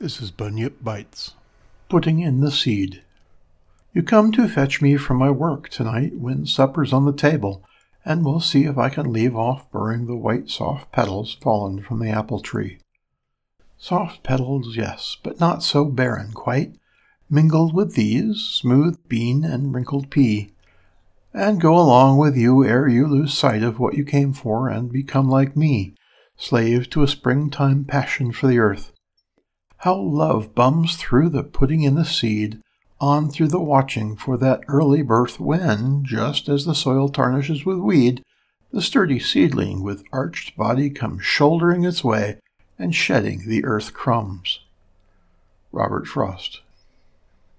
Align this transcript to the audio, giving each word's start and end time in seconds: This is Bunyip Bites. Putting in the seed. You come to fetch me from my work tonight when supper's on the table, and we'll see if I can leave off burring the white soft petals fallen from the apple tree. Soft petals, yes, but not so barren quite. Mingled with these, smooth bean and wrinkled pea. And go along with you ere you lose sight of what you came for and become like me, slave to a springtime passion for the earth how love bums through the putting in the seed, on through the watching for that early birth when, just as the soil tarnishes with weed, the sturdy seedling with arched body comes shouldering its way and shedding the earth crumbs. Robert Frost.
This 0.00 0.22
is 0.22 0.30
Bunyip 0.30 0.74
Bites. 0.80 1.32
Putting 1.88 2.20
in 2.20 2.38
the 2.38 2.52
seed. 2.52 3.02
You 3.92 4.04
come 4.04 4.30
to 4.30 4.46
fetch 4.46 4.80
me 4.80 4.96
from 4.96 5.16
my 5.16 5.28
work 5.28 5.68
tonight 5.70 6.14
when 6.14 6.46
supper's 6.46 6.92
on 6.92 7.04
the 7.04 7.12
table, 7.12 7.64
and 8.04 8.24
we'll 8.24 8.38
see 8.38 8.62
if 8.62 8.78
I 8.78 8.90
can 8.90 9.12
leave 9.12 9.34
off 9.34 9.68
burring 9.72 10.06
the 10.06 10.14
white 10.14 10.50
soft 10.50 10.92
petals 10.92 11.34
fallen 11.42 11.82
from 11.82 11.98
the 11.98 12.10
apple 12.10 12.38
tree. 12.38 12.78
Soft 13.76 14.22
petals, 14.22 14.76
yes, 14.76 15.16
but 15.20 15.40
not 15.40 15.64
so 15.64 15.84
barren 15.84 16.30
quite. 16.30 16.76
Mingled 17.28 17.74
with 17.74 17.96
these, 17.96 18.38
smooth 18.38 19.00
bean 19.08 19.44
and 19.44 19.74
wrinkled 19.74 20.10
pea. 20.10 20.52
And 21.34 21.60
go 21.60 21.76
along 21.76 22.18
with 22.18 22.36
you 22.36 22.64
ere 22.64 22.86
you 22.86 23.08
lose 23.08 23.36
sight 23.36 23.64
of 23.64 23.80
what 23.80 23.94
you 23.94 24.04
came 24.04 24.32
for 24.32 24.68
and 24.68 24.92
become 24.92 25.28
like 25.28 25.56
me, 25.56 25.96
slave 26.36 26.88
to 26.90 27.02
a 27.02 27.08
springtime 27.08 27.84
passion 27.84 28.30
for 28.30 28.46
the 28.46 28.60
earth 28.60 28.92
how 29.78 29.94
love 29.94 30.54
bums 30.54 30.96
through 30.96 31.28
the 31.28 31.44
putting 31.44 31.82
in 31.82 31.94
the 31.94 32.04
seed, 32.04 32.60
on 33.00 33.30
through 33.30 33.48
the 33.48 33.60
watching 33.60 34.16
for 34.16 34.36
that 34.36 34.60
early 34.66 35.02
birth 35.02 35.38
when, 35.38 36.04
just 36.04 36.48
as 36.48 36.64
the 36.64 36.74
soil 36.74 37.08
tarnishes 37.08 37.64
with 37.64 37.78
weed, 37.78 38.22
the 38.72 38.82
sturdy 38.82 39.18
seedling 39.18 39.82
with 39.82 40.04
arched 40.12 40.56
body 40.56 40.90
comes 40.90 41.24
shouldering 41.24 41.84
its 41.84 42.02
way 42.02 42.38
and 42.78 42.94
shedding 42.94 43.46
the 43.46 43.64
earth 43.64 43.94
crumbs. 43.94 44.60
Robert 45.72 46.06
Frost. 46.06 46.60